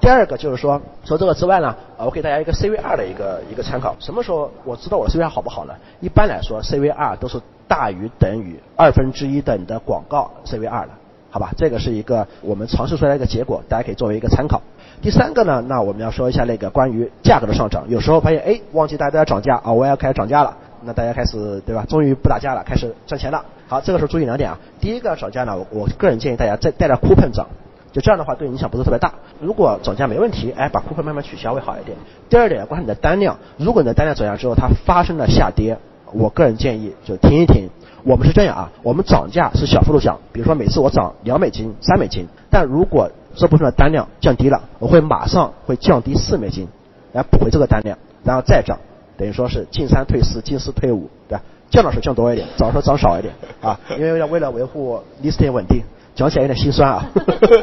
[0.00, 3.94] 第二个就是说，除这个之外呢，呃，我给大家一个 CVR 的一个一个参考。
[4.00, 5.74] 什么时候我知道我 CVR 好不好呢？
[6.00, 7.38] 一般来说，CVR 都是
[7.68, 10.88] 大于等于二分之一的你的广告 CVR 的，
[11.30, 11.52] 好吧？
[11.56, 14.62] 这个是一个我们尝试出来的一个结果，大家可以作为一个参考。
[15.02, 17.84] 第三个呢，那我们要说一下那个关于价格的上涨。
[17.88, 21.84] 有时候发现，哎，忘记大家都要涨价啊，我要开始涨价了，那大家开始对吧？
[21.86, 23.44] 终于不打架了，开始赚钱了。
[23.68, 24.58] 好，这个时候注意两点啊。
[24.80, 27.46] 第一个涨价呢，我我个人建议大家再带着 coupon 涨。
[27.92, 29.14] 就这样的话，对影响不是特别大。
[29.40, 31.96] 如果涨价没问题，哎，把库存慢慢取消会好一点。
[32.28, 35.76] 第二点，观察你的单量，如果你的单量涨价之后它发生了下跌，
[36.12, 37.68] 我个人建议就停一停。
[38.02, 46.68] 我们是这样啊，我们涨价是小幅度涨，比如说每次我涨两美金、三美金，但如果这部分的单量降低了，我会马上会降低四美金
[47.12, 48.78] 来补回这个单量，然后再涨，
[49.18, 51.42] 等于说是进三退四，进四退五，对吧？
[51.70, 55.82] 降的时候降多一点，涨的时候涨少一点啊，因为要为了维护 listing 稳定。
[56.20, 57.02] 讲起来有点心酸啊，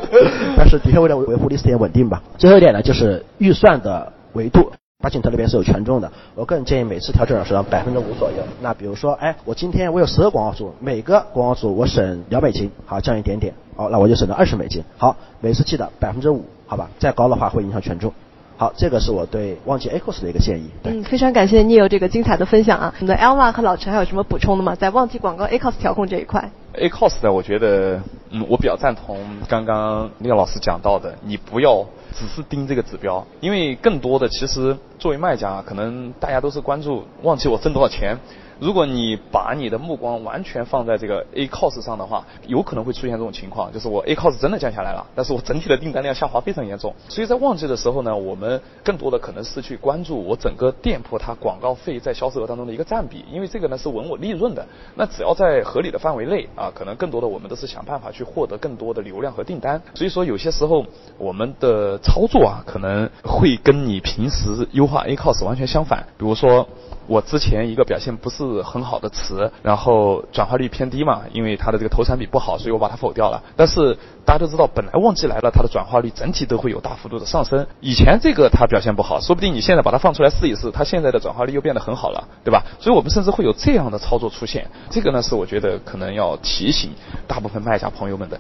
[0.58, 2.24] 但是的确为了维护历史点稳定吧。
[2.40, 6.12] 最后一点呢，就是预算的维度，巴金特那边是有权重的。
[6.34, 8.38] 我个人建议每次调整的时候百分之五左右。
[8.60, 14.84] 那比如说，哎，我今天我有十个广告组，每个广告组我省两美金，好降一点点，好，那我就省了二十美金。
[14.98, 18.12] 好，每次记得百分之五，好吧，再高的话会影响权重。
[18.58, 20.71] 好，这个是我对忘记 Acos 的一个建议。
[20.82, 22.96] 嗯，非常感谢 Neil 这个精彩的分享啊。
[22.99, 24.76] 我们的 Elva 和老陈还有什么补充的吗？
[24.76, 38.18] 在忘记广告 Acos 调控这一块？Acos 呢，我觉得，嗯，我比较赞同刚刚那个老师讲到的，你不要只是盯这个指标，因为更多的其实作为卖家，可能大家都是关注忘记我挣多少钱。
[38.60, 46.94] 如果你把你的目光完全放在这个 A cos 上的话，有可能会出现这种情况，就是我 A cos 真的降下来了，但是我整体的订单量下滑非常严重。
[47.08, 54.66] 所以在旺季的时候呢，我们更多的可能是去关注我整个店铺它广告费在销售额当中的一个占比，因为这个呢是稳我利润的。
[54.96, 59.82] 那只要在合理的范围内啊，可能更多的我们都是想办法去获得更多的流量和订单。
[59.94, 60.86] 所以说有些时候
[61.18, 66.08] 我们的操作啊，可能会跟你平时优化 A cos 完全相反。
[66.18, 66.68] 比如说。
[67.08, 73.42] 我之前一个表现不是很好的词，然后转化率偏低嘛，因为它的这个投产比不好，所以我把它否掉了。
[73.56, 77.66] 但是大家都知道，本来旺季来了，它的转化率整体都会有大幅度的上升。
[77.80, 82.64] 以前这个它表现不好，说不定你现在把它放出来试一试，它现在的转化率又变得很好了，对吧？
[82.80, 84.70] 所以我们甚至会有这样的操作出现。
[84.90, 86.92] 这个呢是我觉得可能要提醒
[87.28, 88.40] 大部分卖家朋友们的。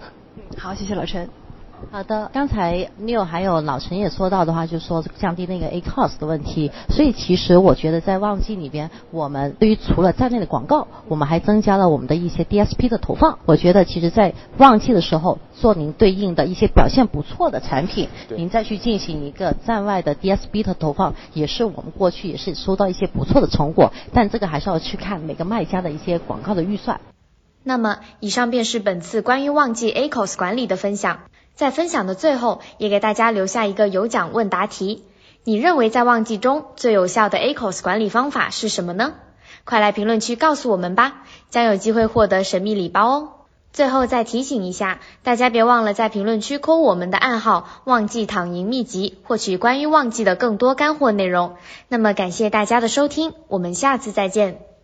[0.57, 1.46] 好，谢谢老陈。
[1.91, 6.71] 好的，刚才 Neil 还有老陈也说到的话，就是说降低那个 A cost 的问题。
[6.89, 13.39] 所以其实我觉得在旺季里边，我们对于除了站内的广告，我们还增加了我们的一些 DSP 的投放。
[13.45, 23.93] 我觉得其实，在旺季的时候做您对应的一些表现不错的产品，您再去进行一个站外的 DSP 的投放，也是我们过去也是收到一些不错的成果。
[24.13, 26.99] 但这个还是要去看每个卖家的一些广告的预算。
[27.63, 31.19] 那么，以上便是本次关于旺季 A cost 管理的分享。
[31.57, 35.03] 在分享的最后，也给大家留下一个有奖问答题。
[35.43, 39.15] 你认为在旺季中最有效的 ACOS 管理方法是什么呢？
[39.63, 43.29] 快来评论区告诉我们吧，将有机会获得神秘礼包哦。
[43.73, 51.55] 最后再提醒一下，大家别忘了在评论区扣我们的暗号“旺季躺赢秘籍”，获取关于旺季的更多干货内容。
[51.87, 54.76] 那么感谢大家的收听，我们下次再见。